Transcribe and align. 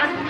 Let's 0.00 0.29